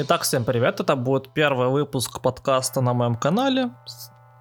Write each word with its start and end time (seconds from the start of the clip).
Итак, 0.00 0.22
всем 0.22 0.44
привет, 0.44 0.78
это 0.78 0.94
будет 0.94 1.34
первый 1.34 1.70
выпуск 1.70 2.20
подкаста 2.20 2.80
на 2.80 2.94
моем 2.94 3.16
канале. 3.16 3.70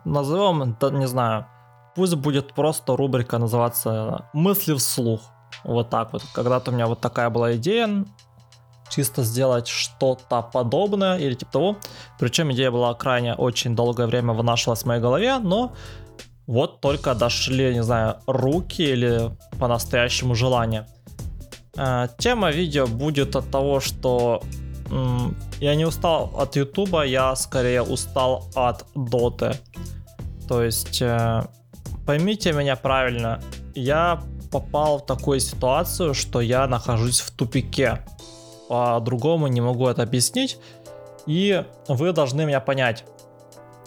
Назовем, 0.05 0.77
не 0.99 1.07
знаю, 1.07 1.47
пусть 1.95 2.13
будет 2.13 2.53
просто 2.53 2.95
рубрика 2.95 3.39
называться 3.39 4.29
«Мысли 4.33 4.75
вслух». 4.75 5.21
Вот 5.63 5.89
так 5.89 6.13
вот. 6.13 6.21
Когда-то 6.31 6.69
у 6.69 6.75
меня 6.75 6.85
вот 6.85 7.01
такая 7.01 7.31
была 7.31 7.55
идея, 7.55 8.05
чисто 8.89 9.23
сделать 9.23 9.67
что-то 9.67 10.43
подобное 10.43 11.17
или 11.17 11.33
типа 11.33 11.51
того. 11.51 11.77
Причем 12.19 12.51
идея 12.51 12.69
была 12.69 12.93
крайне 12.93 13.33
очень 13.33 13.75
долгое 13.75 14.05
время 14.05 14.33
вынашивалась 14.33 14.83
в 14.83 14.85
моей 14.85 15.01
голове, 15.01 15.39
но 15.39 15.73
вот 16.45 16.81
только 16.81 17.15
дошли, 17.15 17.73
не 17.73 17.81
знаю, 17.81 18.17
руки 18.27 18.83
или 18.83 19.31
по-настоящему 19.59 20.35
желание. 20.35 20.85
Э, 21.75 22.09
тема 22.19 22.51
видео 22.51 22.85
будет 22.85 23.35
от 23.35 23.49
того, 23.49 23.79
что 23.79 24.43
я 25.59 25.75
не 25.75 25.85
устал 25.85 26.31
от 26.37 26.55
Ютуба, 26.55 27.05
я 27.05 27.35
скорее 27.35 27.81
устал 27.81 28.45
от 28.55 28.85
Доты. 28.95 29.53
То 30.47 30.63
есть, 30.63 31.01
э, 31.01 31.43
поймите 32.05 32.53
меня 32.53 32.75
правильно, 32.75 33.41
я 33.75 34.23
попал 34.51 34.99
в 34.99 35.05
такую 35.05 35.39
ситуацию, 35.39 36.13
что 36.13 36.41
я 36.41 36.67
нахожусь 36.67 37.19
в 37.19 37.31
тупике. 37.31 38.05
По-другому 38.69 39.47
не 39.47 39.61
могу 39.61 39.87
это 39.87 40.03
объяснить. 40.03 40.57
И 41.25 41.63
вы 41.87 42.13
должны 42.13 42.45
меня 42.45 42.61
понять. 42.61 43.03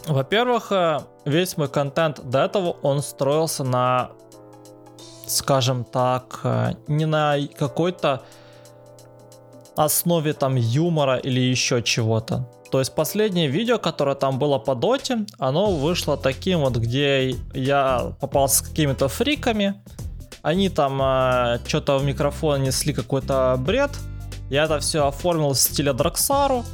Во-первых, 0.06 0.72
э, 0.72 0.98
весь 1.24 1.56
мой 1.56 1.68
контент 1.68 2.20
до 2.22 2.44
этого, 2.44 2.76
он 2.82 3.02
строился 3.02 3.64
на, 3.64 4.10
скажем 5.26 5.84
так, 5.84 6.40
э, 6.44 6.72
не 6.86 7.06
на 7.06 7.36
какой-то 7.58 8.22
основе 9.76 10.32
там 10.32 10.56
юмора 10.56 11.16
или 11.16 11.40
еще 11.40 11.82
чего-то. 11.82 12.48
То 12.70 12.78
есть 12.78 12.94
последнее 12.94 13.48
видео, 13.48 13.78
которое 13.78 14.14
там 14.14 14.38
было 14.38 14.58
по 14.58 14.74
доте, 14.74 15.26
оно 15.38 15.72
вышло 15.72 16.16
таким 16.16 16.60
вот, 16.60 16.76
где 16.76 17.34
я 17.52 18.12
попал 18.20 18.48
с 18.48 18.60
какими-то 18.60 19.08
фриками, 19.08 19.74
они 20.42 20.68
там 20.68 21.00
э, 21.02 21.58
что-то 21.66 21.98
в 21.98 22.04
микрофон 22.04 22.62
несли 22.62 22.92
какой-то 22.92 23.56
бред, 23.58 23.90
я 24.50 24.64
это 24.64 24.78
все 24.78 25.06
оформил 25.06 25.50
в 25.50 25.58
стиле 25.58 25.92
Драксару, 25.92 26.64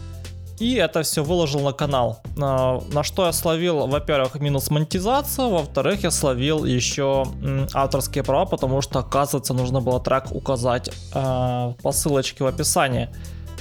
и 0.59 0.75
это 0.75 1.03
все 1.03 1.23
выложил 1.23 1.61
на 1.61 1.73
канал. 1.73 2.23
На, 2.37 2.81
на 2.93 3.03
что 3.03 3.27
я 3.27 3.33
словил, 3.33 3.87
во-первых, 3.87 4.41
минус 4.41 4.71
монетизацию, 4.71 5.51
во-вторых, 5.51 6.03
я 6.03 6.11
словил 6.11 6.65
еще 6.65 7.27
авторские 7.75 8.25
права, 8.25 8.47
потому 8.47 8.81
что, 8.81 9.01
оказывается, 9.01 9.55
нужно 9.55 9.81
было 9.81 10.01
трек 10.01 10.33
указать 10.33 10.89
э, 11.15 11.73
по 11.83 11.93
ссылочке 11.93 12.45
в 12.45 12.47
описании. 12.47 13.09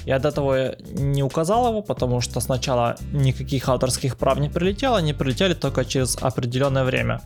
Я 0.05 0.19
до 0.19 0.29
этого 0.29 0.75
не 0.91 1.23
указал 1.23 1.67
его, 1.67 1.81
потому 1.81 2.21
что 2.21 2.39
сначала 2.39 2.95
никаких 3.11 3.67
авторских 3.67 4.17
прав 4.17 4.37
не 4.37 4.49
прилетело, 4.49 4.97
они 4.97 5.13
прилетели 5.13 5.53
только 5.53 5.83
через 5.83 6.17
определенное 6.21 6.83
время. 6.83 7.21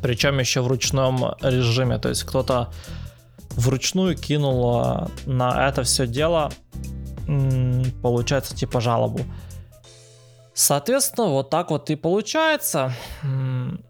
Причем 0.00 0.38
еще 0.40 0.62
в 0.62 0.66
ручном 0.66 1.36
режиме, 1.42 1.98
то 1.98 2.08
есть 2.08 2.24
кто-то 2.24 2.70
вручную 3.50 4.16
кинул 4.16 4.82
э, 4.84 5.06
на 5.26 5.68
это 5.68 5.82
все 5.82 6.06
дело 6.06 6.50
получается 8.02 8.56
типа 8.56 8.80
жалобу. 8.80 9.20
Соответственно, 10.54 11.28
вот 11.28 11.48
так 11.48 11.70
вот 11.70 11.88
и 11.88 11.96
получается, 11.96 12.92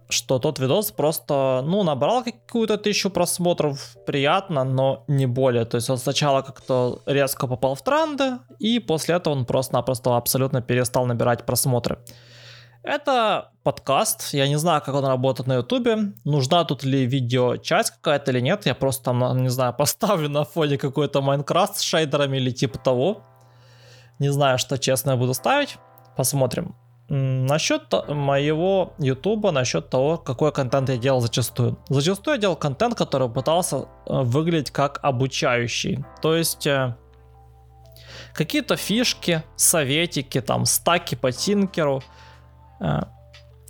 что 0.08 0.38
тот 0.38 0.60
видос 0.60 0.92
просто, 0.92 1.60
ну, 1.64 1.82
набрал 1.82 2.22
какую-то 2.22 2.78
тысячу 2.78 3.10
просмотров, 3.10 3.96
приятно, 4.06 4.62
но 4.62 5.04
не 5.08 5.26
более. 5.26 5.64
То 5.64 5.76
есть 5.76 5.90
он 5.90 5.98
сначала 5.98 6.42
как-то 6.42 7.02
резко 7.06 7.48
попал 7.48 7.74
в 7.74 7.82
тренды, 7.82 8.38
и 8.60 8.78
после 8.78 9.16
этого 9.16 9.34
он 9.34 9.44
просто-напросто 9.44 10.16
абсолютно 10.16 10.62
перестал 10.62 11.04
набирать 11.06 11.44
просмотры. 11.44 11.98
Это 12.84 13.50
подкаст, 13.62 14.32
я 14.32 14.48
не 14.48 14.56
знаю, 14.56 14.82
как 14.82 14.94
он 14.94 15.04
работает 15.04 15.46
на 15.46 15.54
ютубе, 15.54 16.14
нужна 16.24 16.64
тут 16.64 16.82
ли 16.82 17.06
видеочасть 17.06 17.90
какая-то 17.90 18.32
или 18.32 18.40
нет, 18.40 18.66
я 18.66 18.74
просто 18.74 19.04
там, 19.04 19.42
не 19.42 19.50
знаю, 19.50 19.72
поставлю 19.78 20.28
на 20.28 20.44
фоне 20.44 20.78
какой-то 20.78 21.22
Майнкрафт 21.22 21.76
с 21.76 21.82
шейдерами 21.82 22.36
или 22.36 22.50
типа 22.50 22.78
того. 22.78 23.24
Не 24.18 24.32
знаю, 24.32 24.58
что 24.58 24.78
честно 24.78 25.12
я 25.12 25.16
буду 25.16 25.34
ставить. 25.34 25.78
Посмотрим. 26.16 26.74
Насчет 27.08 27.92
моего 28.08 28.94
ютуба, 28.98 29.50
насчет 29.50 29.90
того, 29.90 30.16
какой 30.16 30.52
контент 30.52 30.88
я 30.88 30.96
делал 30.96 31.20
зачастую. 31.20 31.76
Зачастую 31.88 32.36
я 32.36 32.40
делал 32.40 32.56
контент, 32.56 32.94
который 32.94 33.28
пытался 33.28 33.76
э, 33.76 33.84
выглядеть 34.06 34.70
как 34.70 34.98
обучающий. 35.02 36.04
То 36.22 36.34
есть 36.34 36.66
э, 36.66 36.96
какие-то 38.32 38.76
фишки, 38.76 39.42
советики, 39.56 40.40
там, 40.40 40.64
стаки 40.64 41.14
по 41.14 41.32
тинкеру 41.32 42.02
э, 42.80 43.00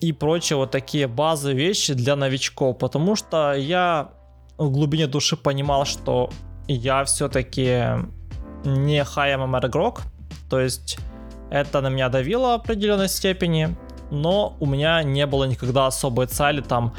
и 0.00 0.12
прочие 0.12 0.56
вот 0.56 0.70
такие 0.70 1.08
базы 1.08 1.52
вещи 1.52 1.94
для 1.94 2.14
новичков. 2.14 2.78
Потому 2.78 3.16
что 3.16 3.54
я 3.54 4.10
в 4.56 4.70
глубине 4.70 5.06
души 5.06 5.36
понимал, 5.36 5.84
что 5.84 6.30
я 6.68 7.02
все-таки 7.04 7.86
не 8.64 9.00
high 9.00 9.36
MMR 9.36 9.66
игрок, 9.68 10.02
то 10.52 10.60
есть 10.60 10.98
это 11.50 11.80
на 11.80 11.88
меня 11.88 12.10
давило 12.10 12.48
в 12.48 12.60
определенной 12.60 13.08
степени, 13.08 13.74
но 14.10 14.54
у 14.60 14.66
меня 14.66 15.02
не 15.02 15.24
было 15.24 15.44
никогда 15.44 15.86
особой 15.86 16.26
цели 16.26 16.60
там 16.60 16.92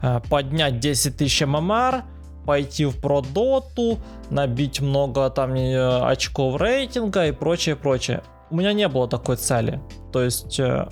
э, 0.00 0.20
поднять 0.30 0.78
10 0.78 1.16
тысяч 1.16 1.44
ММР, 1.44 2.04
пойти 2.46 2.84
в 2.84 3.00
продоту, 3.00 3.98
набить 4.30 4.80
много 4.80 5.28
там 5.30 5.56
э, 5.56 6.02
очков 6.02 6.60
рейтинга 6.60 7.26
и 7.26 7.32
прочее, 7.32 7.74
прочее. 7.74 8.22
У 8.48 8.54
меня 8.54 8.72
не 8.72 8.86
было 8.86 9.08
такой 9.08 9.34
цели. 9.34 9.80
То 10.12 10.22
есть 10.22 10.60
э, 10.60 10.86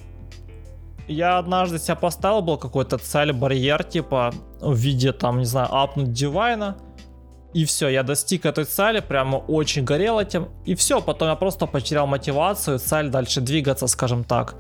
я 1.06 1.38
однажды 1.38 1.78
себя 1.78 1.94
поставил, 1.94 2.42
был 2.42 2.56
какой-то 2.56 2.98
цель, 2.98 3.32
барьер, 3.32 3.84
типа, 3.84 4.32
в 4.60 4.74
виде, 4.74 5.12
там, 5.12 5.38
не 5.38 5.44
знаю, 5.44 5.68
апнуть 5.70 6.12
дивайна, 6.12 6.78
и 7.56 7.64
все, 7.64 7.88
я 7.88 8.02
достиг 8.02 8.44
этой 8.44 8.64
цели, 8.64 9.00
прямо 9.00 9.36
очень 9.36 9.82
горел 9.82 10.20
этим. 10.20 10.48
И 10.66 10.74
все, 10.74 11.00
потом 11.00 11.28
я 11.28 11.36
просто 11.36 11.66
потерял 11.66 12.06
мотивацию, 12.06 12.78
цель 12.78 13.08
дальше 13.08 13.40
двигаться, 13.40 13.86
скажем 13.86 14.24
так. 14.24 14.56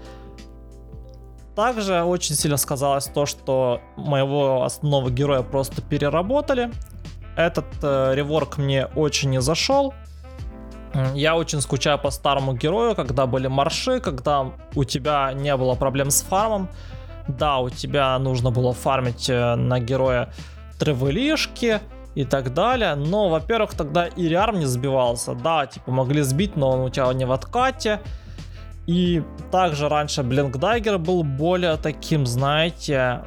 Также 1.54 2.02
очень 2.02 2.34
сильно 2.34 2.56
сказалось 2.56 3.04
то, 3.04 3.26
что 3.26 3.82
моего 3.96 4.62
основного 4.62 5.10
героя 5.10 5.42
просто 5.42 5.82
переработали. 5.82 6.70
Этот 7.36 7.66
э, 7.82 8.14
реворк 8.14 8.56
мне 8.56 8.86
очень 8.86 9.28
не 9.28 9.42
зашел. 9.42 9.92
Я 11.14 11.36
очень 11.36 11.60
скучаю 11.60 11.98
по 11.98 12.10
старому 12.10 12.54
герою, 12.54 12.94
когда 12.94 13.26
были 13.26 13.46
марши, 13.46 14.00
когда 14.00 14.52
у 14.74 14.84
тебя 14.84 15.34
не 15.34 15.54
было 15.54 15.74
проблем 15.74 16.08
с 16.10 16.22
фармом. 16.22 16.70
Да, 17.28 17.58
у 17.58 17.68
тебя 17.68 18.18
нужно 18.18 18.50
было 18.50 18.72
фармить 18.72 19.28
э, 19.28 19.54
на 19.54 19.80
героя 19.80 20.32
тревелишки, 20.78 21.80
и 22.16 22.24
так 22.24 22.54
далее. 22.54 22.94
Но, 22.96 23.28
во-первых, 23.28 23.74
тогда 23.74 24.06
и 24.06 24.28
реарм 24.28 24.58
не 24.58 24.66
сбивался. 24.66 25.34
Да, 25.34 25.66
типа 25.66 25.92
могли 25.92 26.22
сбить, 26.22 26.56
но 26.56 26.70
он 26.70 26.80
у 26.80 26.90
тебя 26.90 27.12
не 27.12 27.26
в 27.26 27.32
откате. 27.32 28.00
И 28.86 29.22
также 29.50 29.88
раньше 29.88 30.22
Блинкдайгер 30.22 30.98
был 30.98 31.22
более 31.22 31.76
таким, 31.76 32.26
знаете, 32.26 33.22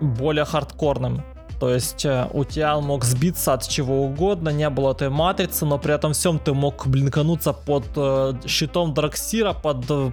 более 0.00 0.44
хардкорным. 0.44 1.22
То 1.60 1.68
есть 1.68 2.06
э, 2.06 2.26
у 2.32 2.44
тебя 2.44 2.78
он 2.78 2.84
мог 2.84 3.04
сбиться 3.04 3.52
от 3.52 3.68
чего 3.68 4.04
угодно, 4.04 4.48
не 4.48 4.70
было 4.70 4.92
этой 4.92 5.10
матрицы, 5.10 5.66
но 5.66 5.78
при 5.78 5.94
этом 5.94 6.14
всем 6.14 6.38
ты 6.38 6.54
мог 6.54 6.86
блинкануться 6.86 7.52
под 7.52 7.84
э, 7.96 8.32
щитом 8.46 8.94
Драксира, 8.94 9.52
под 9.52 9.84
э, 9.90 10.10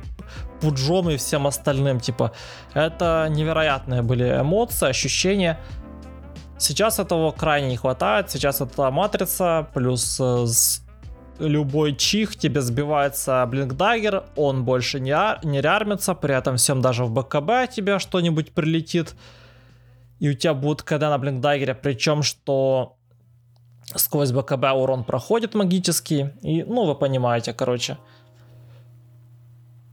пуджом 0.60 1.10
и 1.10 1.16
всем 1.16 1.48
остальным. 1.48 2.02
Типа, 2.02 2.34
это 2.74 3.28
невероятные 3.30 4.02
были 4.02 4.42
эмоции, 4.42 4.90
ощущения. 4.90 5.58
Сейчас 6.58 7.00
этого 7.00 7.32
крайне 7.32 7.70
не 7.70 7.78
хватает. 7.78 8.32
Сейчас 8.32 8.62
это 8.62 8.90
матрица, 8.90 9.68
плюс 9.74 10.20
э, 10.20 10.46
любой 11.40 11.96
чих 11.96 12.36
тебе 12.36 12.62
сбивается 12.62 13.46
блинкдагер, 13.46 14.24
он 14.36 14.66
больше 14.66 15.00
не, 15.00 15.16
не 15.44 15.62
рярмится, 15.62 16.16
при 16.16 16.36
этом 16.36 16.58
всем 16.58 16.82
даже 16.82 17.06
в 17.06 17.12
БКБ 17.12 17.72
тебе 17.72 18.00
что-нибудь 18.00 18.52
прилетит. 18.54 19.16
И 20.20 20.30
у 20.30 20.34
тебя 20.34 20.56
будет 20.56 20.82
КД 20.82 21.02
на 21.02 21.18
блинкдагере, 21.20 21.76
причем 21.76 22.24
что 22.24 22.98
сквозь 23.96 24.32
БКБ 24.32 24.72
урон 24.74 25.04
проходит 25.04 25.54
магический. 25.54 26.32
И, 26.42 26.64
ну, 26.64 26.86
вы 26.86 26.96
понимаете, 26.96 27.54
короче. 27.54 27.98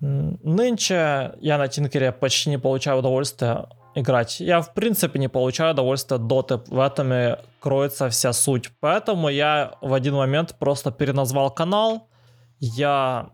Нынче 0.01 1.35
я 1.41 1.59
на 1.59 1.69
Тинкере 1.69 2.13
почти 2.13 2.51
не 2.51 2.59
получаю 2.59 2.99
удовольствия 2.99 3.69
играть. 3.95 4.41
Я, 4.41 4.61
в 4.61 4.75
принципе, 4.75 5.19
не 5.19 5.29
получаю 5.29 5.73
удовольствия 5.73 6.17
от 6.17 6.27
доты. 6.27 6.61
В 6.67 6.81
этом 6.81 7.13
и 7.13 7.37
кроется 7.61 8.09
вся 8.09 8.33
суть. 8.33 8.71
Поэтому 8.81 9.29
я 9.29 9.75
в 9.81 9.93
один 9.95 10.15
момент 10.15 10.57
просто 10.59 10.91
переназвал 10.91 11.51
канал. 11.51 12.09
Я 12.61 13.31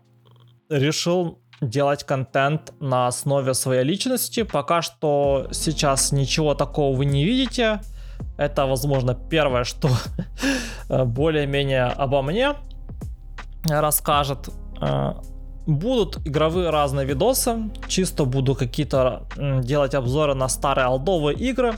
решил 0.69 1.39
делать 1.61 2.03
контент 2.03 2.73
на 2.79 3.07
основе 3.07 3.53
своей 3.53 3.83
личности. 3.83 4.43
Пока 4.43 4.81
что 4.81 5.47
сейчас 5.51 6.11
ничего 6.11 6.55
такого 6.55 6.95
вы 6.95 7.05
не 7.05 7.23
видите. 7.23 7.81
Это, 8.37 8.65
возможно, 8.65 9.13
первое, 9.13 9.63
что 9.63 9.89
более-менее 10.89 11.85
обо 11.85 12.21
мне. 12.21 12.55
расскажет. 13.69 14.49
Будут 15.67 16.17
игровые 16.25 16.69
разные 16.69 17.05
видосы. 17.05 17.69
Чисто 17.87 18.25
буду 18.25 18.55
какие-то 18.55 19.23
делать 19.63 19.95
обзоры 19.95 20.33
на 20.33 20.49
старые 20.49 20.85
алдовые 20.85 21.37
игры. 21.37 21.73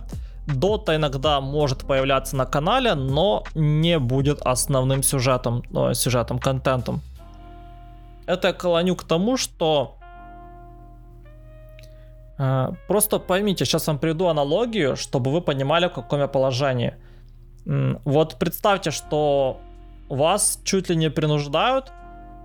Дота 0.48 0.96
иногда 0.96 1.42
может 1.42 1.86
появляться 1.88 2.36
на 2.36 2.46
канале, 2.46 2.96
но 2.96 3.44
не 3.56 4.00
будет 4.00 4.42
основным 4.42 5.04
сюжетом, 5.04 5.64
ну, 5.72 5.94
сюжетом, 5.94 6.40
контентом. 6.40 7.02
Это 8.26 8.48
я 8.48 8.54
клоню 8.54 8.96
к 8.96 9.04
тому, 9.04 9.38
что 9.38 9.98
э, 12.38 12.72
просто 12.88 13.20
поймите, 13.20 13.66
сейчас 13.66 13.88
вам 13.88 14.00
приведу 14.00 14.28
аналогию, 14.28 14.96
чтобы 14.96 15.32
вы 15.32 15.42
понимали, 15.42 15.88
в 15.88 15.94
каком 15.94 16.20
я 16.20 16.28
положении. 16.28 16.94
Вот 17.66 18.36
представьте, 18.40 18.92
что 18.92 19.58
вас 20.10 20.60
чуть 20.66 20.90
ли 20.90 20.96
не 20.96 21.10
принуждают, 21.10 21.92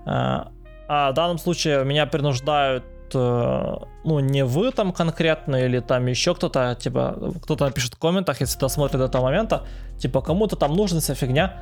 э, 0.06 0.44
а 0.88 1.10
в 1.10 1.14
данном 1.14 1.38
случае 1.38 1.84
меня 1.84 2.06
принуждают 2.06 2.84
Э, 3.14 3.76
ну, 4.04 4.20
не 4.20 4.44
вы 4.44 4.70
там 4.72 4.92
конкретно, 4.92 5.56
или 5.56 5.80
там 5.80 6.06
еще 6.06 6.34
кто-то, 6.34 6.76
типа, 6.78 7.34
кто-то 7.42 7.64
напишет 7.64 7.94
в 7.94 7.98
комментах, 7.98 8.40
если 8.40 8.58
досмотрит 8.58 9.00
до 9.00 9.06
этого 9.06 9.22
момента, 9.22 9.64
типа, 9.98 10.20
кому-то 10.20 10.56
там 10.56 10.74
нужна 10.74 11.00
вся 11.00 11.14
фигня. 11.14 11.60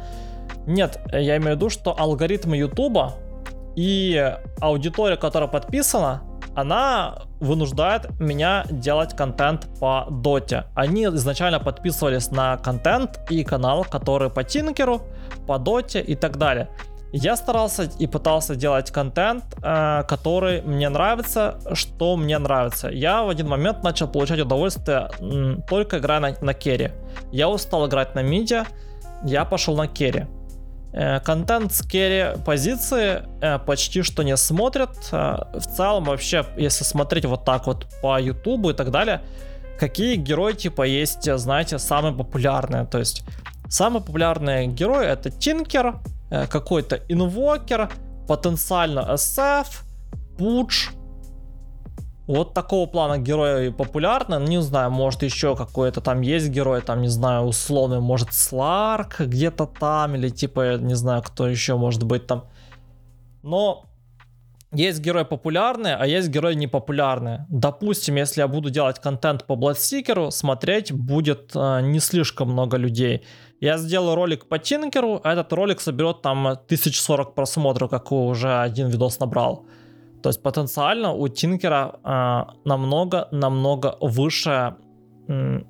Нет, 0.67 1.01
я 1.13 1.37
имею 1.37 1.53
в 1.53 1.57
виду, 1.57 1.71
что 1.71 1.95
алгоритмы 1.99 2.57
Ютуба 2.57 3.15
и 3.77 4.37
аудитория, 4.61 5.17
которая 5.17 5.49
подписана, 5.49 6.23
она 6.55 7.23
вынуждает 7.41 8.19
меня 8.19 8.65
делать 8.71 9.15
контент 9.15 9.69
по 9.79 10.07
доте. 10.11 10.65
Они 10.75 11.05
изначально 11.05 11.61
подписывались 11.61 12.31
на 12.31 12.57
контент 12.57 13.21
и 13.29 13.45
канал, 13.45 13.85
который 13.85 14.31
по 14.31 14.43
Тинкеру, 14.43 15.03
по 15.47 15.59
доте 15.59 16.01
и 16.01 16.15
так 16.15 16.39
далее. 16.39 16.69
Я 17.19 17.37
старался 17.37 17.89
и 17.99 18.07
пытался 18.07 18.57
делать 18.57 18.91
контент, 18.91 19.45
э, 19.63 20.03
который 20.07 20.61
мне 20.61 20.91
нравится, 20.91 21.59
что 21.73 22.15
мне 22.17 22.39
нравится. 22.39 22.89
Я 22.89 23.23
в 23.23 23.31
один 23.31 23.49
момент 23.49 23.83
начал 23.83 24.07
получать 24.07 24.41
удовольствие 24.41 25.09
только 25.67 25.99
играя 25.99 26.21
на, 26.21 26.37
на 26.43 26.53
carry. 26.53 26.91
Я 27.33 27.49
устал 27.49 27.89
играть 27.89 28.15
на 28.15 28.23
миде, 28.23 28.65
я 29.25 29.47
пошел 29.47 29.75
на 29.77 29.89
carry. 29.89 30.27
Э, 30.93 31.21
контент 31.21 31.73
с 31.73 31.81
carry 31.81 32.39
позиции 32.45 33.23
э, 33.41 33.59
почти 33.61 34.03
что 34.03 34.23
не 34.23 34.37
смотрят. 34.37 34.95
В 35.11 35.67
целом 35.75 36.05
вообще, 36.05 36.45
если 36.59 36.85
смотреть 36.85 37.25
вот 37.25 37.47
так 37.47 37.67
вот 37.67 37.87
по 38.03 38.21
ютубу 38.21 38.71
и 38.71 38.75
так 38.75 38.91
далее, 38.91 39.23
какие 39.81 40.17
герои 40.17 40.53
типа 40.53 40.83
есть, 40.83 41.33
знаете, 41.39 41.79
самые 41.79 42.15
популярные. 42.15 42.85
То 42.85 42.99
есть 42.99 43.25
самый 43.71 44.03
популярный 44.03 44.67
герой 44.67 45.07
это 45.07 45.31
Тинкер, 45.31 45.95
какой-то 46.29 46.97
инвокер, 47.09 47.91
потенциально 48.27 49.01
SF, 49.15 49.67
пудж. 50.39 50.89
Вот 52.27 52.55
такого 52.55 52.87
плана 52.87 53.19
герои 53.19 53.69
популярны. 53.69 54.45
Не 54.45 54.61
знаю, 54.61 54.91
может 54.91 55.23
еще 55.23 55.55
какой-то 55.55 56.01
там 56.01 56.23
есть 56.23 56.49
герой, 56.49 56.83
там, 56.83 57.01
не 57.03 57.09
знаю, 57.09 57.45
условный, 57.45 58.01
может, 58.01 58.33
Сларк 58.33 59.21
где-то 59.21 59.67
там, 59.67 60.17
или 60.17 60.29
типа, 60.29 60.77
не 60.77 60.95
знаю, 60.95 61.23
кто 61.23 61.47
еще 61.47 61.77
может 61.77 62.03
быть 62.03 62.27
там. 62.27 62.47
Но 63.43 63.85
есть 64.73 65.01
герои 65.01 65.23
популярные, 65.23 65.95
а 65.95 66.07
есть 66.07 66.29
герои 66.29 66.55
непопулярные. 66.55 67.47
Допустим, 67.49 68.17
если 68.17 68.41
я 68.41 68.49
буду 68.49 68.71
делать 68.71 68.99
контент 68.99 69.45
по 69.45 69.53
Bloodseeker, 69.53 70.31
смотреть 70.31 70.93
будет 70.93 71.53
э, 71.55 71.81
не 71.83 72.01
слишком 72.01 72.51
много 72.51 72.77
людей. 72.77 73.25
Я 73.61 73.79
сделаю 73.79 74.15
ролик 74.15 74.47
по 74.47 74.59
Тинкеру, 74.59 75.21
а 75.25 75.33
этот 75.33 75.53
ролик 75.53 75.81
соберет 75.81 76.23
там 76.23 76.47
1040 76.47 77.35
просмотров, 77.35 77.91
как 77.91 78.13
уже 78.13 78.61
один 78.61 78.89
видос 78.89 79.19
набрал. 79.19 79.65
То 80.23 80.29
есть 80.29 80.43
потенциально 80.43 81.13
у 81.13 81.29
Тинкера 81.29 82.01
э, 82.05 82.69
намного, 82.69 83.29
намного 83.31 83.97
выше 84.01 84.75
э, 85.29 85.61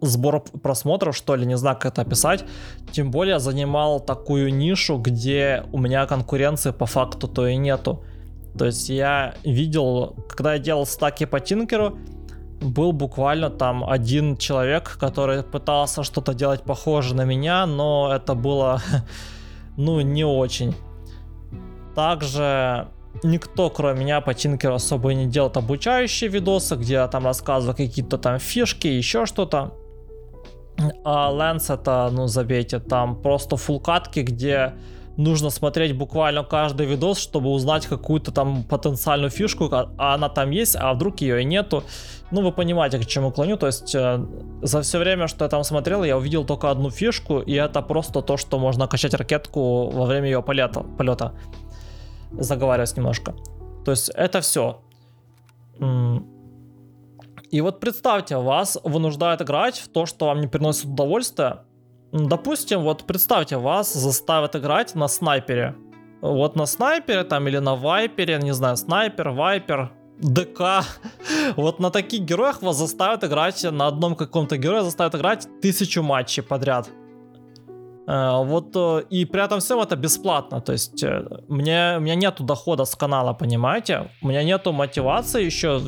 сбор 0.00 0.40
просмотров, 0.62 1.16
что 1.16 1.36
ли, 1.36 1.46
не 1.46 1.56
знаю, 1.56 1.76
как 1.76 1.92
это 1.92 2.02
описать. 2.02 2.44
Тем 2.92 3.10
более 3.10 3.38
занимал 3.38 4.00
такую 4.00 4.54
нишу, 4.54 4.98
где 4.98 5.64
у 5.72 5.78
меня 5.78 6.06
конкуренции 6.06 6.70
по 6.70 6.86
факту 6.86 7.28
то 7.28 7.46
и 7.46 7.56
нету. 7.56 8.04
То 8.58 8.66
есть 8.66 8.88
я 8.88 9.34
видел, 9.44 10.16
когда 10.28 10.54
я 10.54 10.58
делал 10.58 10.86
стаки 10.86 11.26
по 11.26 11.40
Тинкеру, 11.40 11.98
был 12.60 12.92
буквально 12.92 13.50
там 13.50 13.88
один 13.88 14.36
человек, 14.36 14.96
который 15.00 15.42
пытался 15.42 16.02
что-то 16.02 16.34
делать 16.34 16.62
похоже 16.62 17.14
на 17.14 17.24
меня, 17.24 17.66
но 17.66 18.12
это 18.14 18.34
было, 18.34 18.82
ну, 19.76 20.00
не 20.00 20.24
очень. 20.24 20.74
Также 21.94 22.88
никто, 23.22 23.70
кроме 23.70 24.00
меня, 24.00 24.20
по 24.20 24.34
Тинкеру 24.34 24.74
особо 24.74 25.14
не 25.14 25.26
делает 25.26 25.56
обучающие 25.56 26.30
видосы, 26.30 26.76
где 26.76 26.94
я 26.94 27.08
там 27.08 27.24
рассказываю 27.24 27.76
какие-то 27.76 28.18
там 28.18 28.38
фишки, 28.38 28.86
еще 28.86 29.26
что-то. 29.26 29.72
А 31.04 31.30
Lens 31.30 31.72
это, 31.72 32.08
ну, 32.12 32.26
забейте, 32.26 32.78
там 32.78 33.16
просто 33.16 33.56
фулкатки, 33.56 34.20
где 34.20 34.74
нужно 35.16 35.50
смотреть 35.50 35.96
буквально 35.96 36.42
каждый 36.44 36.86
видос, 36.86 37.18
чтобы 37.18 37.50
узнать 37.50 37.86
какую-то 37.86 38.32
там 38.32 38.64
потенциальную 38.64 39.30
фишку, 39.30 39.68
а 39.70 40.14
она 40.14 40.28
там 40.28 40.50
есть, 40.50 40.76
а 40.76 40.94
вдруг 40.94 41.20
ее 41.20 41.42
и 41.42 41.44
нету. 41.44 41.84
Ну, 42.32 42.42
вы 42.42 42.52
понимаете, 42.52 42.98
к 42.98 43.06
чему 43.06 43.32
клоню. 43.32 43.56
То 43.56 43.66
есть, 43.66 43.94
э, 43.94 44.26
за 44.62 44.80
все 44.80 44.98
время, 44.98 45.26
что 45.26 45.44
я 45.44 45.48
там 45.48 45.64
смотрел, 45.64 46.04
я 46.04 46.16
увидел 46.16 46.44
только 46.44 46.70
одну 46.70 46.90
фишку, 46.90 47.40
и 47.40 47.54
это 47.54 47.82
просто 47.82 48.22
то, 48.22 48.36
что 48.36 48.58
можно 48.58 48.86
качать 48.86 49.14
ракетку 49.14 49.90
во 49.90 50.04
время 50.04 50.26
ее 50.26 50.42
полета. 50.42 50.80
полета. 50.98 51.32
Заговариваюсь 52.32 52.96
немножко. 52.96 53.34
То 53.84 53.90
есть, 53.90 54.10
это 54.10 54.40
все. 54.40 54.80
И 57.50 57.60
вот 57.60 57.80
представьте, 57.80 58.36
вас 58.36 58.78
вынуждают 58.84 59.42
играть 59.42 59.78
в 59.78 59.88
то, 59.88 60.06
что 60.06 60.26
вам 60.26 60.40
не 60.40 60.46
приносит 60.46 60.84
удовольствия, 60.84 61.64
Допустим, 62.12 62.80
вот 62.80 63.04
представьте, 63.04 63.56
вас 63.56 63.92
заставят 63.92 64.56
играть 64.56 64.94
на 64.94 65.06
снайпере. 65.06 65.76
Вот 66.20 66.56
на 66.56 66.66
снайпере 66.66 67.22
там 67.24 67.46
или 67.46 67.58
на 67.58 67.76
вайпере, 67.76 68.38
не 68.42 68.52
знаю, 68.52 68.76
снайпер, 68.76 69.30
вайпер, 69.30 69.92
ДК. 70.20 70.84
Вот 71.56 71.80
на 71.80 71.90
таких 71.90 72.20
героях 72.20 72.62
вас 72.62 72.76
заставят 72.76 73.24
играть, 73.24 73.62
на 73.64 73.86
одном 73.86 74.14
каком-то 74.14 74.56
герое 74.56 74.82
заставят 74.82 75.14
играть 75.14 75.48
тысячу 75.62 76.02
матчей 76.02 76.42
подряд. 76.42 76.90
Э, 78.10 78.44
вот 78.44 78.74
э, 78.74 79.04
и 79.10 79.24
при 79.24 79.44
этом 79.44 79.60
всем 79.60 79.78
это 79.78 79.96
бесплатно. 79.96 80.60
То 80.60 80.72
есть 80.72 81.02
э, 81.02 81.24
мне, 81.48 81.94
у 81.98 82.00
меня 82.00 82.14
нету 82.14 82.44
дохода 82.44 82.84
с 82.84 82.96
канала, 82.96 83.32
понимаете? 83.34 84.10
У 84.22 84.28
меня 84.28 84.42
нету 84.42 84.72
мотивации 84.72 85.44
еще 85.44 85.80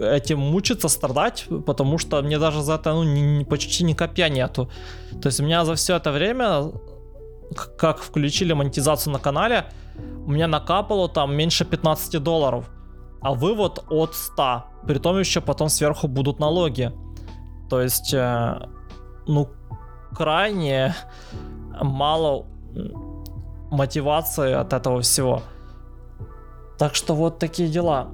этим 0.00 0.38
мучиться, 0.38 0.88
страдать, 0.88 1.46
потому 1.66 1.98
что 1.98 2.22
мне 2.22 2.38
даже 2.38 2.62
за 2.62 2.74
это 2.74 2.94
ну, 2.94 3.04
ни, 3.04 3.44
почти 3.44 3.84
ни 3.84 3.92
копья 3.92 4.28
нету. 4.28 4.70
То 5.20 5.28
есть 5.28 5.40
у 5.40 5.44
меня 5.44 5.64
за 5.64 5.74
все 5.74 5.96
это 5.96 6.12
время, 6.12 6.72
как 7.78 7.98
включили 7.98 8.54
монетизацию 8.54 9.12
на 9.12 9.18
канале, 9.18 9.64
у 10.26 10.30
меня 10.30 10.48
накапало 10.48 11.08
там 11.08 11.34
меньше 11.36 11.64
15 11.64 12.22
долларов. 12.22 12.64
А 13.20 13.34
вывод 13.34 13.84
от 13.90 14.14
100. 14.14 14.64
Притом 14.86 15.18
еще 15.18 15.40
потом 15.40 15.68
сверху 15.68 16.08
будут 16.08 16.38
налоги. 16.38 16.92
То 17.68 17.80
есть, 17.80 18.14
ну, 18.14 19.48
крайне 20.14 20.94
мало 21.80 22.46
мотивации 23.70 24.52
от 24.52 24.72
этого 24.72 25.00
всего. 25.00 25.42
Так 26.78 26.94
что 26.94 27.14
вот 27.14 27.38
такие 27.38 27.68
дела. 27.68 28.08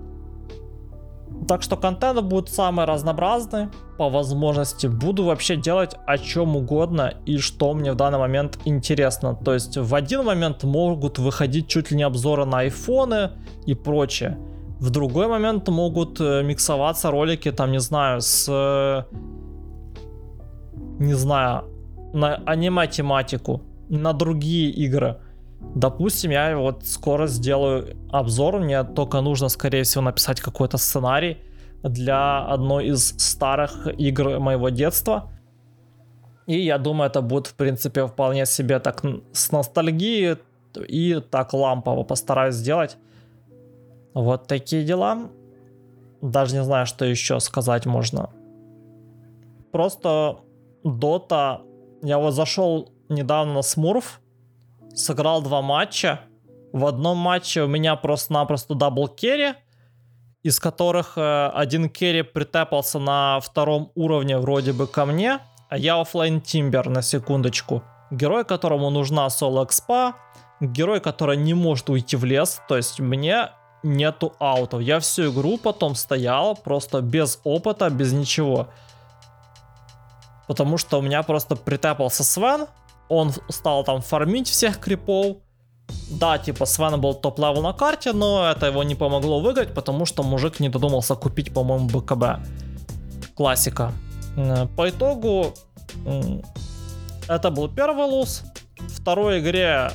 Так 1.48 1.62
что 1.62 1.76
контент 1.76 2.22
будет 2.22 2.48
самый 2.48 2.86
разнообразный, 2.86 3.68
по 3.98 4.08
возможности. 4.08 4.86
Буду 4.86 5.24
вообще 5.24 5.56
делать 5.56 5.96
о 6.06 6.16
чем 6.16 6.56
угодно 6.56 7.14
и 7.26 7.38
что 7.38 7.74
мне 7.74 7.92
в 7.92 7.96
данный 7.96 8.18
момент 8.18 8.58
интересно. 8.64 9.34
То 9.34 9.52
есть 9.52 9.76
в 9.76 9.94
один 9.94 10.24
момент 10.24 10.62
могут 10.62 11.18
выходить 11.18 11.68
чуть 11.68 11.90
ли 11.90 11.96
не 11.96 12.04
обзоры 12.04 12.44
на 12.44 12.60
айфоны 12.60 13.32
и 13.66 13.74
прочее. 13.74 14.38
В 14.82 14.90
другой 14.90 15.28
момент 15.28 15.68
могут 15.68 16.20
э, 16.20 16.42
миксоваться 16.42 17.10
ролики, 17.12 17.52
там, 17.52 17.70
не 17.70 17.78
знаю, 17.78 18.20
с... 18.20 18.48
Э, 18.50 19.04
не 20.98 21.14
знаю, 21.14 21.64
на 22.12 22.42
аниме-тематику, 22.46 23.60
на 23.88 24.12
другие 24.12 24.70
игры. 24.70 25.20
Допустим, 25.76 26.32
я 26.32 26.56
вот 26.58 26.84
скоро 26.84 27.28
сделаю 27.28 27.96
обзор, 28.10 28.58
мне 28.58 28.82
только 28.82 29.20
нужно, 29.20 29.48
скорее 29.50 29.84
всего, 29.84 30.02
написать 30.02 30.40
какой-то 30.40 30.78
сценарий 30.78 31.36
для 31.84 32.44
одной 32.44 32.86
из 32.86 33.14
старых 33.18 33.86
игр 33.86 34.40
моего 34.40 34.68
детства. 34.70 35.30
И 36.48 36.58
я 36.58 36.78
думаю, 36.78 37.08
это 37.08 37.22
будет, 37.22 37.46
в 37.46 37.54
принципе, 37.54 38.04
вполне 38.08 38.46
себе 38.46 38.80
так 38.80 39.04
с 39.32 39.52
ностальгией 39.52 40.38
и 40.88 41.20
так 41.30 41.54
лампово 41.54 42.02
постараюсь 42.02 42.56
сделать. 42.56 42.98
Вот 44.14 44.46
такие 44.46 44.84
дела. 44.84 45.30
Даже 46.20 46.54
не 46.54 46.62
знаю, 46.62 46.86
что 46.86 47.04
еще 47.04 47.40
сказать 47.40 47.86
можно. 47.86 48.30
Просто 49.72 50.38
Дота 50.84 51.62
я 52.02 52.18
вот 52.18 52.32
зашел 52.32 52.92
недавно 53.08 53.54
на 53.54 53.62
smurf, 53.62 54.20
сыграл 54.94 55.42
два 55.42 55.62
матча, 55.62 56.20
В 56.72 56.86
одном 56.86 57.18
матче 57.18 57.62
у 57.62 57.68
меня 57.68 57.96
просто-напросто 57.96 58.74
double 58.74 59.06
carry, 59.06 59.54
из 60.42 60.58
которых 60.58 61.16
э, 61.16 61.50
один 61.54 61.88
carry 61.90 62.22
притепался 62.22 62.98
на 62.98 63.40
втором 63.40 63.92
уровне 63.94 64.38
вроде 64.38 64.72
бы 64.72 64.86
ко 64.86 65.04
мне, 65.04 65.38
а 65.68 65.78
я 65.78 66.00
offlane 66.00 66.40
Timber 66.40 66.88
на 66.88 67.02
секундочку. 67.02 67.82
Герой, 68.10 68.44
которому 68.44 68.90
нужна 68.90 69.28
соло 69.30 69.64
экспа, 69.64 70.14
герой, 70.60 71.00
который 71.00 71.36
не 71.36 71.54
может 71.54 71.90
уйти 71.90 72.16
в 72.16 72.24
лес, 72.24 72.60
то 72.68 72.76
есть 72.76 73.00
мне 73.00 73.50
нету 73.82 74.32
аутов. 74.38 74.80
Я 74.80 74.98
всю 75.00 75.30
игру 75.32 75.58
потом 75.58 75.94
стоял 75.94 76.54
просто 76.56 77.00
без 77.00 77.40
опыта, 77.44 77.90
без 77.90 78.12
ничего. 78.12 78.68
Потому 80.46 80.78
что 80.78 80.98
у 80.98 81.02
меня 81.02 81.22
просто 81.22 81.56
притепался 81.56 82.24
Свен, 82.24 82.66
он 83.08 83.32
стал 83.48 83.84
там 83.84 84.00
фармить 84.00 84.48
всех 84.48 84.78
крипов. 84.78 85.38
Да, 86.10 86.38
типа 86.38 86.66
Свен 86.66 87.00
был 87.00 87.14
top 87.14 87.32
level 87.32 87.62
на 87.62 87.72
карте, 87.72 88.12
но 88.12 88.50
это 88.50 88.66
его 88.66 88.82
не 88.82 88.94
помогло 88.94 89.40
выиграть, 89.40 89.74
потому 89.74 90.06
что 90.06 90.22
мужик 90.22 90.60
не 90.60 90.68
додумался 90.68 91.14
купить, 91.14 91.52
по-моему, 91.52 91.88
BKB. 91.88 92.40
Классика. 93.34 93.92
По 94.76 94.88
итогу, 94.88 95.54
это 97.28 97.50
был 97.50 97.68
первый 97.68 98.06
луз. 98.06 98.42
Второй 98.88 99.40
игре 99.40 99.90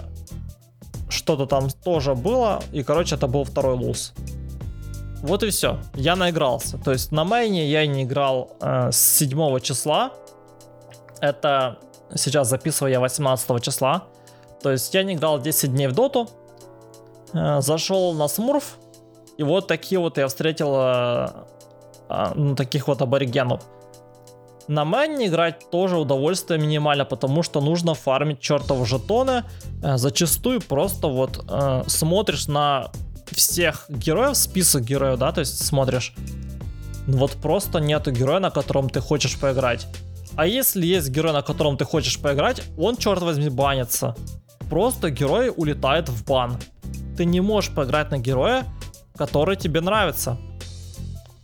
что-то 1.28 1.46
там 1.46 1.70
тоже 1.84 2.16
было, 2.16 2.62
и, 2.72 2.84
короче, 2.84 3.16
это 3.16 3.28
был 3.28 3.44
второй 3.44 3.76
луз. 3.76 4.14
Вот 5.22 5.44
и 5.44 5.50
все. 5.50 5.78
Я 5.94 6.16
наигрался. 6.16 6.78
То 6.78 6.92
есть 6.94 7.12
на 7.12 7.26
мейне 7.26 7.70
я 7.70 7.86
не 7.86 8.04
играл 8.04 8.56
э, 8.62 8.92
с 8.92 9.18
7 9.18 9.60
числа. 9.60 10.12
Это 11.20 11.80
сейчас 12.16 12.48
записываю 12.48 12.94
я 12.94 13.00
18 13.02 13.62
числа. 13.62 14.06
То 14.62 14.72
есть 14.72 14.94
я 14.94 15.04
не 15.04 15.16
играл 15.16 15.42
10 15.42 15.74
дней 15.74 15.88
в 15.88 15.94
доту. 15.94 16.30
Э, 17.34 17.60
зашел 17.60 18.14
на 18.14 18.30
смурф. 18.30 18.78
И 19.38 19.44
вот 19.44 19.68
такие 19.68 20.00
вот 20.00 20.18
я 20.18 20.28
встретил 20.28 20.76
э, 20.78 21.28
э, 22.10 22.32
ну, 22.36 22.56
таких 22.56 22.88
вот 22.88 23.02
аборигенов. 23.02 23.64
На 24.68 24.84
мэне 24.84 25.28
играть 25.28 25.70
тоже 25.72 25.98
удовольствие 25.98 26.60
минимально, 26.60 27.06
потому 27.06 27.44
что 27.44 27.62
нужно 27.62 27.94
фармить 27.94 28.42
чертовы 28.42 28.86
жетоны. 28.86 29.44
Э, 29.84 29.98
зачастую 29.98 30.62
просто 30.62 31.08
вот 31.08 31.46
э, 31.50 31.84
смотришь 31.88 32.48
на 32.48 32.92
всех 33.32 33.86
героев, 33.90 34.36
список 34.36 34.84
героев, 34.84 35.20
да, 35.20 35.32
то 35.32 35.40
есть 35.40 35.66
смотришь. 35.66 36.14
Вот 37.08 37.32
просто 37.32 37.80
нету 37.80 38.12
героя, 38.12 38.40
на 38.40 38.50
котором 38.50 38.90
ты 38.90 39.00
хочешь 39.00 39.40
поиграть. 39.40 39.88
А 40.36 40.46
если 40.46 40.86
есть 40.86 41.10
герой, 41.10 41.32
на 41.32 41.42
котором 41.42 41.78
ты 41.78 41.86
хочешь 41.86 42.20
поиграть, 42.20 42.62
он, 42.78 42.98
черт 42.98 43.22
возьми, 43.22 43.50
банится. 43.50 44.16
Просто 44.70 45.10
герой 45.10 45.52
улетает 45.56 46.10
в 46.10 46.26
бан. 46.26 46.58
Ты 47.16 47.26
не 47.26 47.40
можешь 47.42 47.74
поиграть 47.74 48.12
на 48.12 48.20
героя, 48.20 48.66
который 49.18 49.56
тебе 49.56 49.82
нравится. 49.82 50.38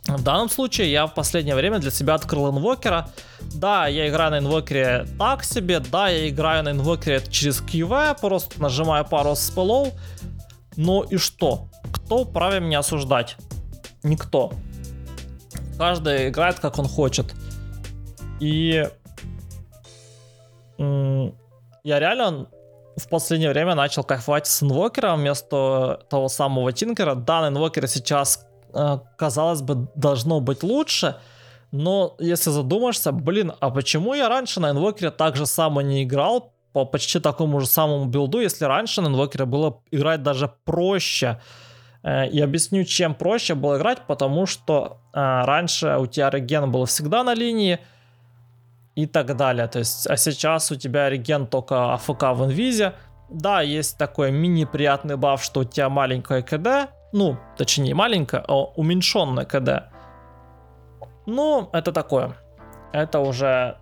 В 0.06 0.22
данном 0.22 0.50
случае 0.50 0.92
я 0.92 1.06
в 1.06 1.14
последнее 1.14 1.54
время 1.54 1.78
для 1.78 1.90
себя 1.90 2.14
открыл 2.14 2.50
инвокера. 2.50 3.08
Да, 3.54 3.86
я 3.86 4.08
играю 4.08 4.32
на 4.32 4.38
инвокере 4.38 5.06
так 5.18 5.44
себе, 5.44 5.80
да, 5.80 6.08
я 6.08 6.28
играю 6.28 6.62
на 6.62 6.70
инвокере 6.70 7.22
через 7.30 7.62
QV, 7.62 8.20
просто 8.20 8.60
нажимаю 8.60 9.04
пару 9.04 9.34
спелов. 9.34 9.94
Но 10.76 11.04
и 11.04 11.16
что? 11.16 11.68
Кто 11.92 12.24
вправе 12.24 12.60
меня 12.60 12.80
осуждать? 12.80 13.36
Никто. 14.02 14.52
Каждый 15.78 16.28
играет 16.28 16.58
как 16.60 16.78
он 16.78 16.86
хочет. 16.86 17.34
И 18.40 18.86
я 20.78 21.32
реально 21.84 22.48
в 22.96 23.08
последнее 23.08 23.50
время 23.50 23.74
начал 23.74 24.04
кайфовать 24.04 24.46
с 24.46 24.62
инвокером 24.62 25.20
вместо 25.20 26.00
того 26.10 26.28
самого 26.28 26.72
Тинкера. 26.72 27.14
Да, 27.14 27.40
на 27.40 27.48
инвокере 27.48 27.88
сейчас 27.88 28.46
казалось 29.16 29.62
бы, 29.62 29.88
должно 29.94 30.40
быть 30.40 30.62
лучше, 30.62 31.16
но 31.72 32.14
если 32.20 32.50
задумаешься, 32.50 33.10
блин, 33.12 33.52
а 33.58 33.70
почему 33.70 34.14
я 34.14 34.28
раньше 34.28 34.60
на 34.60 34.70
инвокере 34.70 35.10
так 35.10 35.36
же 35.36 35.46
само 35.46 35.80
не 35.80 36.04
играл 36.04 36.52
по 36.72 36.84
почти 36.84 37.20
такому 37.20 37.60
же 37.60 37.66
самому 37.66 38.06
билду, 38.06 38.40
если 38.40 38.64
раньше 38.64 39.02
на 39.02 39.08
инвокере 39.08 39.44
было 39.44 39.82
играть 39.90 40.22
даже 40.22 40.52
проще? 40.64 41.40
Э, 42.04 42.28
и 42.28 42.40
объясню, 42.40 42.84
чем 42.84 43.14
проще 43.14 43.54
было 43.54 43.78
играть, 43.78 44.06
потому 44.06 44.46
что 44.46 44.98
э, 45.12 45.18
раньше 45.18 45.96
у 45.98 46.06
тебя 46.06 46.30
реген 46.30 46.70
был 46.70 46.84
всегда 46.84 47.24
на 47.24 47.34
линии 47.34 47.80
и 48.94 49.06
так 49.06 49.36
далее. 49.36 49.66
То 49.66 49.80
есть, 49.80 50.06
а 50.06 50.16
сейчас 50.16 50.70
у 50.70 50.76
тебя 50.76 51.10
реген 51.10 51.46
только 51.46 51.94
АФК 51.94 52.22
в 52.34 52.44
инвизе. 52.44 52.92
Да, 53.30 53.62
есть 53.62 53.98
такой 53.98 54.30
мини-приятный 54.30 55.16
баф, 55.16 55.42
что 55.42 55.60
у 55.60 55.64
тебя 55.64 55.88
маленькая 55.88 56.42
КД, 56.42 56.90
ну, 57.14 57.36
точнее, 57.56 57.94
маленькое, 57.94 58.42
а 58.48 58.54
уменьшенное 58.54 59.44
КД. 59.44 59.84
Ну, 61.26 61.68
это 61.72 61.92
такое. 61.92 62.36
Это 62.92 63.20
уже 63.20 63.76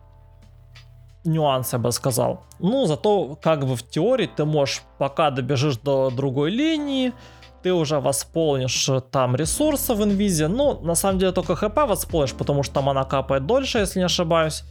нюанс, 1.24 1.72
я 1.72 1.78
бы 1.78 1.92
сказал. 1.92 2.44
Ну, 2.58 2.84
зато 2.84 3.38
как 3.40 3.66
бы 3.66 3.74
в 3.74 3.82
теории 3.88 4.26
ты 4.26 4.44
можешь, 4.44 4.82
пока 4.98 5.30
добежишь 5.30 5.78
до 5.78 6.10
другой 6.10 6.50
линии, 6.50 7.14
ты 7.62 7.72
уже 7.72 8.00
восполнишь 8.00 8.90
там 9.10 9.34
ресурсы 9.34 9.94
в 9.94 10.04
инвизе. 10.04 10.48
Ну, 10.48 10.80
на 10.82 10.94
самом 10.94 11.18
деле 11.18 11.32
только 11.32 11.56
хп 11.56 11.76
восполнишь, 11.88 12.34
потому 12.34 12.62
что 12.62 12.82
мана 12.82 13.04
капает 13.04 13.46
дольше, 13.46 13.78
если 13.78 14.00
не 14.00 14.04
ошибаюсь. 14.04 14.62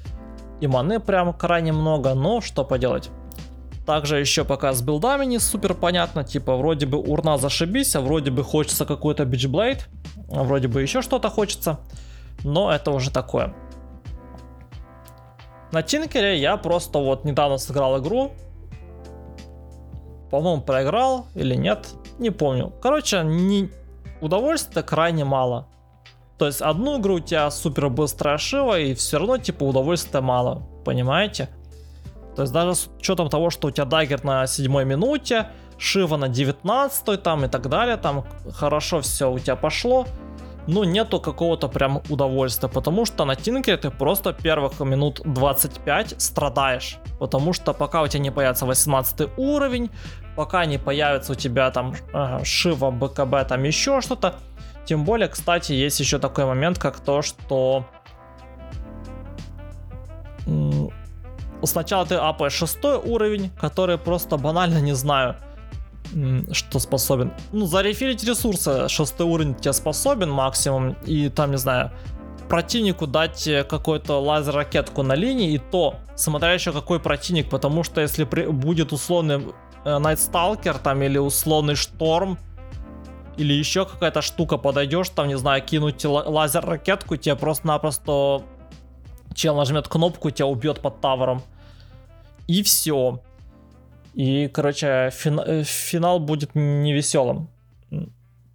И 0.59 0.67
маны 0.67 0.99
прям 0.99 1.33
крайне 1.33 1.73
много, 1.73 2.13
но 2.13 2.41
что 2.41 2.63
поделать. 2.63 3.09
Также 3.85 4.19
еще 4.19 4.45
пока 4.45 4.73
с 4.73 4.81
билдами 4.81 5.25
не 5.25 5.39
супер 5.39 5.73
понятно, 5.73 6.23
типа 6.23 6.55
вроде 6.55 6.85
бы 6.85 7.00
урна 7.00 7.38
зашибись, 7.38 7.95
а 7.95 8.01
вроде 8.01 8.29
бы 8.31 8.43
хочется 8.43 8.85
какой-то 8.85 9.25
бичблейд, 9.25 9.88
а 10.31 10.43
вроде 10.43 10.67
бы 10.67 10.81
еще 10.81 11.01
что-то 11.01 11.29
хочется, 11.29 11.79
но 12.43 12.71
это 12.71 12.91
уже 12.91 13.09
такое. 13.11 13.53
На 15.71 15.81
Тинкере 15.81 16.38
я 16.38 16.57
просто 16.57 17.00
вот 17.00 17.25
недавно 17.25 17.57
сыграл 17.57 18.00
игру, 18.00 18.33
по-моему 20.29 20.61
проиграл 20.61 21.25
или 21.33 21.55
нет, 21.55 21.89
не 22.19 22.29
помню. 22.29 22.71
Короче, 22.81 23.23
не... 23.23 23.69
удовольствия 24.21 24.83
крайне 24.83 25.25
мало. 25.25 25.67
То 26.38 26.45
есть 26.45 26.61
одну 26.61 27.00
игру 27.00 27.15
у 27.15 27.19
тебя 27.19 27.50
супер 27.51 27.89
быстрая 27.89 28.38
шива 28.38 28.79
и 28.79 28.93
все 28.93 29.19
равно 29.19 29.38
типа 29.38 29.63
удовольствия 29.63 30.21
мало, 30.21 30.63
понимаете? 30.85 31.50
То 32.35 32.43
есть 32.43 32.53
даже 32.53 32.75
с 32.75 32.89
учетом 33.00 33.29
того, 33.29 33.50
что 33.50 33.67
у 33.67 33.71
тебя 33.71 33.85
дагер 33.85 34.23
на 34.23 34.47
седьмой 34.47 34.85
минуте, 34.85 35.47
Шива 35.77 36.17
на 36.17 36.27
19 36.27 37.23
там 37.23 37.45
и 37.45 37.47
так 37.47 37.67
далее, 37.67 37.97
там 37.97 38.25
хорошо 38.53 39.01
все 39.01 39.31
у 39.31 39.39
тебя 39.39 39.55
пошло, 39.55 40.05
но 40.67 40.83
нету 40.83 41.19
какого-то 41.19 41.67
прям 41.67 42.01
удовольствия, 42.09 42.69
потому 42.69 43.05
что 43.05 43.25
на 43.25 43.35
Тинкере 43.35 43.77
ты 43.77 43.89
просто 43.89 44.31
первых 44.31 44.79
минут 44.79 45.21
25 45.25 46.21
страдаешь, 46.21 46.97
потому 47.19 47.53
что 47.53 47.73
пока 47.73 48.03
у 48.03 48.07
тебя 48.07 48.19
не 48.19 48.31
появится 48.31 48.65
18 48.65 49.29
уровень, 49.38 49.89
пока 50.35 50.65
не 50.65 50.77
появится 50.77 51.31
у 51.31 51.35
тебя 51.35 51.71
там 51.71 51.93
э, 52.13 52.43
Шива, 52.43 52.91
БКБ, 52.91 53.45
там 53.47 53.63
еще 53.63 54.01
что-то, 54.01 54.35
тем 54.85 55.03
более, 55.03 55.27
кстати, 55.27 55.73
есть 55.73 56.00
еще 56.00 56.19
такой 56.19 56.45
момент, 56.45 56.77
как 56.77 57.00
то, 57.00 57.21
что 57.21 57.85
сначала 61.67 62.05
ты 62.05 62.15
апаешь 62.15 62.53
шестой 62.53 62.97
уровень, 62.97 63.51
который 63.59 63.97
просто 63.97 64.37
банально 64.37 64.79
не 64.79 64.93
знаю, 64.93 65.35
что 66.51 66.79
способен. 66.79 67.31
Ну, 67.51 67.65
зарефилить 67.65 68.23
ресурсы 68.23 68.89
шестой 68.89 69.25
уровень 69.27 69.55
тебе 69.55 69.73
способен 69.73 70.29
максимум, 70.29 70.95
и 71.05 71.29
там, 71.29 71.51
не 71.51 71.57
знаю, 71.57 71.91
противнику 72.49 73.07
дать 73.07 73.47
какую-то 73.69 74.19
лазер-ракетку 74.19 75.03
на 75.03 75.13
линии, 75.13 75.53
и 75.53 75.57
то, 75.57 75.95
смотря 76.15 76.51
еще 76.51 76.73
какой 76.73 76.99
противник, 76.99 77.49
потому 77.49 77.83
что 77.83 78.01
если 78.01 78.25
при, 78.25 78.47
будет 78.47 78.91
условный 78.91 79.53
Найтсталкер 79.85 80.77
там 80.79 81.01
или 81.01 81.17
условный 81.17 81.75
Шторм, 81.75 82.37
или 83.37 83.53
еще 83.53 83.85
какая-то 83.85 84.21
штука 84.21 84.57
подойдешь, 84.57 85.09
там, 85.09 85.29
не 85.29 85.37
знаю, 85.37 85.63
кинуть 85.63 86.03
лазер-ракетку, 86.03 87.15
тебе 87.15 87.35
просто-напросто 87.37 88.43
чел 89.33 89.55
нажмет 89.55 89.88
кнопку, 89.88 90.29
тебя 90.31 90.47
убьет 90.47 90.81
под 90.81 91.01
тавером. 91.01 91.41
И 92.47 92.63
все. 92.63 93.21
И, 94.13 94.47
короче, 94.47 95.09
фин, 95.11 95.39
э, 95.39 95.63
финал 95.63 96.19
будет 96.19 96.53
невеселым. 96.53 97.50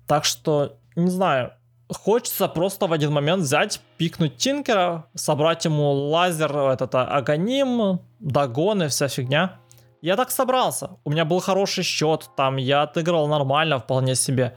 Так 0.06 0.24
что, 0.24 0.76
не 0.94 1.10
знаю, 1.10 1.52
хочется 1.88 2.48
просто 2.48 2.86
в 2.86 2.92
один 2.92 3.12
момент 3.12 3.42
взять, 3.42 3.80
пикнуть 3.96 4.36
Тинкера, 4.36 5.06
собрать 5.14 5.64
ему 5.64 5.90
лазер, 5.92 6.56
этот 6.56 6.94
а, 6.94 7.04
агоним, 7.04 8.00
догоны, 8.20 8.88
вся 8.88 9.08
фигня. 9.08 9.58
Я 10.02 10.16
так 10.16 10.30
собрался. 10.30 10.90
У 11.04 11.10
меня 11.10 11.24
был 11.24 11.40
хороший 11.40 11.84
счет, 11.84 12.30
там 12.36 12.56
я 12.56 12.82
отыграл 12.82 13.26
нормально, 13.28 13.78
вполне 13.78 14.14
себе. 14.14 14.56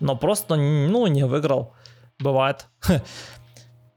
Но 0.00 0.16
просто, 0.16 0.56
ну, 0.56 1.06
не 1.06 1.24
выиграл. 1.24 1.74
Бывает. 2.18 2.66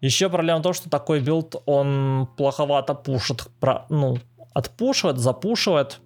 Еще 0.06 0.30
проблема 0.30 0.60
в 0.60 0.62
том, 0.62 0.74
что 0.74 0.88
такой 0.88 1.20
build, 1.20 1.56
он 1.66 2.28
плоховато 2.38 2.94
пушит, 2.94 3.48
ну, 3.90 4.20
отпушивает, 4.54 5.18
запушивает. 5.18 6.00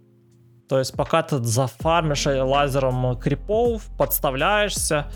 То 0.70 0.79
есть 0.79 0.94
пока 0.94 1.22
ты 1.22 1.44
зафармишь 1.44 2.25
лазером 2.25 3.20
крипов, 3.20 3.89
подставляешься, 3.98 5.12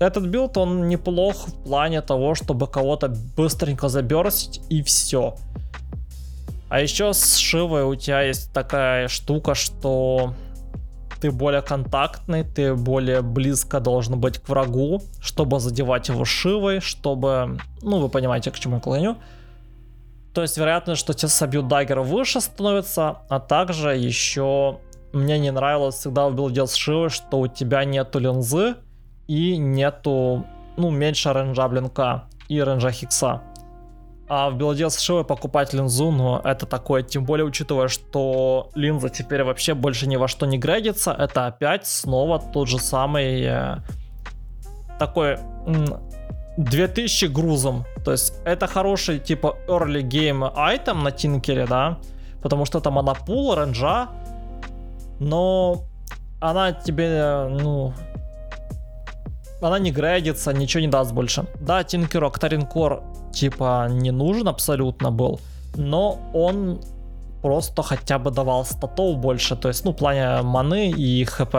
этот 0.00 0.26
build, 0.26 0.56
он 0.56 0.88
неплох 0.88 1.46
в 1.46 1.62
плане 1.62 2.02
того, 2.02 2.34
чтобы 2.34 2.66
кого-то 2.66 3.14
быстренько 3.36 3.88
заберстить 3.88 4.60
и 4.68 4.82
все. 4.82 5.36
А 6.68 6.80
еще 6.80 7.12
с 7.12 7.36
Шивой 7.36 7.84
у 7.84 7.94
тебя 7.94 8.22
есть 8.22 8.52
такая 8.52 9.06
штука, 9.06 9.54
что 9.54 10.34
ты 11.22 11.30
более 11.30 11.62
контактный, 11.62 12.42
ты 12.42 12.74
более 12.74 13.22
близко 13.22 13.78
должен 13.78 14.18
быть 14.18 14.38
к 14.38 14.48
врагу, 14.48 15.00
чтобы 15.20 15.60
задевать 15.60 16.08
его 16.08 16.24
Шивой, 16.24 16.80
чтобы... 16.80 17.58
Ну, 17.80 18.00
вы 18.00 18.08
понимаете, 18.08 18.50
к 18.50 18.58
чему 18.58 18.74
я 18.74 18.80
клоню. 18.80 19.16
То 20.34 20.42
есть 20.42 20.58
вероятность, 20.58 21.00
что 21.00 21.14
тебя 21.14 21.28
собьют 21.28 21.68
dagger 21.68 22.00
выше 22.00 22.40
становится, 22.40 23.18
а 23.28 23.38
также 23.38 23.90
еще 23.90 24.78
мне 25.12 25.38
не 25.38 25.52
нравилось 25.52 25.94
всегда 25.94 26.28
в 26.28 26.34
билде 26.34 26.66
с 26.66 26.74
Шивой, 26.74 27.08
что 27.08 27.38
у 27.38 27.46
тебя 27.46 27.84
нету 27.84 28.18
линзы, 28.18 28.74
и 29.28 29.56
нету, 29.56 30.44
ну, 30.76 30.90
меньше 30.90 31.32
ренджа 31.32 31.68
блинка 31.68 32.24
и 32.48 32.60
ренджа 32.60 32.90
хикса. 32.90 33.42
А 34.34 34.48
в 34.48 34.56
билде 34.56 34.88
с 34.88 34.98
Шивой 34.98 35.24
покупать 35.24 35.74
линзу, 35.74 36.10
ну, 36.10 36.38
это 36.38 36.64
такое, 36.64 37.02
тем 37.02 37.26
более 37.26 37.44
учитывая, 37.44 37.88
что 37.88 38.70
линза 38.74 39.10
теперь 39.10 39.44
вообще 39.44 39.74
больше 39.74 40.06
ни 40.06 40.16
во 40.16 40.26
что 40.26 40.46
не 40.46 40.56
грейдится, 40.56 41.12
это 41.12 41.48
опять 41.48 41.86
снова 41.86 42.38
тот 42.38 42.66
же 42.66 42.78
самый 42.78 43.42
э, 43.42 43.76
такой 44.98 45.36
2000 46.56 47.26
грузом. 47.26 47.84
То 48.06 48.12
есть 48.12 48.32
это 48.46 48.66
хороший 48.66 49.18
типа 49.18 49.54
early 49.68 50.00
game 50.00 50.50
item 50.56 51.02
на 51.02 51.10
тинкере, 51.10 51.66
да, 51.66 51.98
потому 52.42 52.64
что 52.64 52.78
это 52.78 52.90
монопул, 52.90 53.54
ренджа, 53.54 54.08
но 55.20 55.84
она 56.40 56.72
тебе, 56.72 57.48
ну, 57.50 57.92
она 59.60 59.78
не 59.78 59.92
грейдится, 59.92 60.54
ничего 60.54 60.80
не 60.80 60.88
даст 60.88 61.12
больше. 61.12 61.44
Да, 61.60 61.84
Тинкер 61.84 62.24
Octarine 62.24 62.66
типа 63.32 63.88
не 63.90 64.10
нужен 64.10 64.48
абсолютно 64.48 65.10
был, 65.10 65.40
но 65.76 66.18
он 66.32 66.80
просто 67.42 67.82
хотя 67.82 68.18
бы 68.18 68.30
давал 68.30 68.64
статов 68.64 69.18
больше, 69.18 69.56
то 69.56 69.68
есть, 69.68 69.84
ну, 69.84 69.92
в 69.92 69.96
плане 69.96 70.42
маны 70.42 70.90
и 70.90 71.24
хп. 71.24 71.52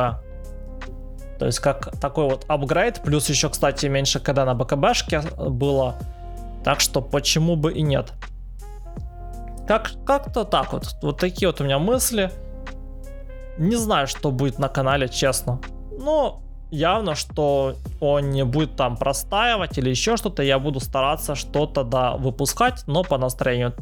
То 1.40 1.48
есть, 1.48 1.60
как 1.60 2.00
такой 2.00 2.26
вот 2.26 2.46
апгрейд, 2.48 3.02
плюс 3.02 3.28
еще, 3.30 3.50
кстати, 3.50 3.88
меньше 3.88 4.20
когда 4.20 4.46
на 4.46 4.54
БКБшке 4.54 5.22
было, 5.38 5.96
так 6.64 6.80
что 6.80 7.02
почему 7.02 7.56
бы 7.56 7.74
и 7.74 7.82
нет. 7.82 8.14
Как, 9.68 9.92
как-то 10.06 10.46
так 10.46 10.74
вот, 10.74 10.96
вот 11.02 11.18
такие 11.18 11.50
вот 11.50 11.60
у 11.60 11.64
меня 11.64 11.80
мысли. 11.80 12.32
Не 13.58 13.76
знаю, 13.76 14.08
что 14.08 14.32
будет 14.32 14.60
на 14.60 14.70
канале, 14.70 15.10
честно. 15.10 15.60
Но 16.00 16.43
явно, 16.74 17.16
что 17.16 17.76
он 18.00 18.32
не 18.32 18.44
будет 18.44 18.76
там 18.76 18.98
простаивать 18.98 19.78
или 19.78 19.90
еще 19.90 20.18
что-то, 20.18 20.44
я 20.44 20.60
буду 20.60 20.80
стараться 20.80 21.36
что-то 21.36 21.84
да 21.84 22.18
выпускать, 22.18 22.84
но 22.88 23.04
по 23.04 23.18
настроению. 23.18 23.76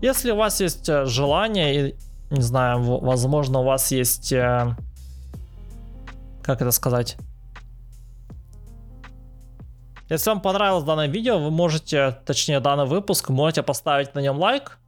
Если 0.00 0.30
у 0.30 0.36
вас 0.36 0.60
есть 0.60 0.88
э, 0.88 1.06
желание, 1.06 1.88
и, 1.88 1.94
не 2.30 2.42
знаю, 2.42 2.82
возможно, 3.00 3.60
у 3.60 3.64
вас 3.64 3.90
есть, 3.90 4.32
э, 4.32 4.74
как 6.42 6.60
это 6.60 6.70
сказать, 6.70 7.16
если 10.08 10.30
вам 10.30 10.40
понравилось 10.40 10.84
данное 10.84 11.08
видео, 11.08 11.38
вы 11.38 11.50
можете, 11.50 12.18
точнее 12.26 12.60
данный 12.60 12.84
выпуск, 12.84 13.30
можете 13.30 13.62
поставить 13.62 14.14
на 14.14 14.20
нем 14.20 14.38
лайк, 14.38 14.78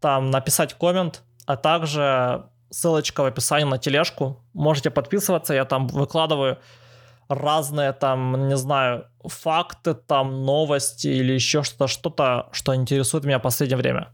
там 0.00 0.30
написать 0.30 0.74
коммент, 0.74 1.22
а 1.46 1.56
также 1.56 2.44
ссылочка 2.76 3.22
в 3.22 3.26
описании 3.26 3.64
на 3.64 3.78
тележку. 3.78 4.44
Можете 4.52 4.90
подписываться, 4.90 5.54
я 5.54 5.64
там 5.64 5.86
выкладываю 5.86 6.58
разные 7.28 7.92
там, 7.92 8.48
не 8.48 8.56
знаю, 8.56 9.06
факты, 9.24 9.94
там 9.94 10.44
новости 10.44 11.08
или 11.08 11.32
еще 11.32 11.62
что-то, 11.62 11.88
что-то, 11.88 12.48
что 12.52 12.74
интересует 12.74 13.24
меня 13.24 13.38
в 13.38 13.42
последнее 13.42 13.78
время. 13.78 14.08